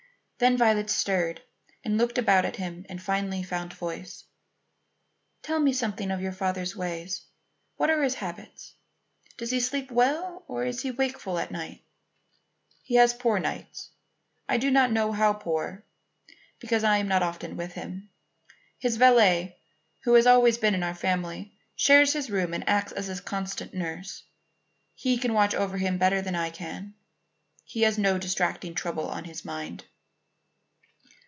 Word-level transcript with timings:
Then 0.43 0.57
Violet 0.57 0.89
stirred 0.89 1.43
and 1.83 1.99
looked 1.99 2.17
about 2.17 2.45
at 2.45 2.55
him 2.55 2.83
and 2.89 2.99
finally 2.99 3.43
found 3.43 3.73
voice. 3.73 4.23
"Tell 5.43 5.59
me 5.59 5.71
something 5.71 6.09
about 6.09 6.23
your 6.23 6.31
father's 6.31 6.75
ways. 6.75 7.25
What 7.77 7.91
are 7.91 8.01
his 8.01 8.15
habits? 8.15 8.73
Does 9.37 9.51
he 9.51 9.59
sleep 9.59 9.91
well 9.91 10.43
or 10.47 10.65
is 10.65 10.81
he 10.81 10.89
wakeful 10.89 11.37
at 11.37 11.51
night?" 11.51 11.83
"He 12.81 12.95
has 12.95 13.13
poor 13.13 13.37
nights. 13.37 13.91
I 14.49 14.57
do 14.57 14.71
not 14.71 14.91
know 14.91 15.11
how 15.11 15.33
poor 15.33 15.83
because 16.57 16.83
I 16.83 16.97
am 16.97 17.07
not 17.07 17.21
often 17.21 17.55
with 17.55 17.73
him. 17.73 18.09
His 18.79 18.97
valet, 18.97 19.59
who 20.05 20.15
has 20.15 20.25
always 20.25 20.57
been 20.57 20.73
in 20.73 20.81
our 20.81 20.95
family, 20.95 21.55
shares 21.75 22.13
his 22.13 22.31
room 22.31 22.51
and 22.55 22.67
acts 22.67 22.91
as 22.93 23.05
his 23.05 23.21
constant 23.21 23.75
nurse. 23.75 24.23
He 24.95 25.19
can 25.19 25.35
watch 25.35 25.53
over 25.53 25.77
him 25.77 25.99
better 25.99 26.19
than 26.19 26.33
I 26.35 26.49
can; 26.49 26.95
he 27.63 27.81
has 27.83 27.99
no 27.99 28.17
distracting 28.17 28.73
trouble 28.73 29.07
on 29.07 29.25
his 29.25 29.45
mind." 29.45 29.85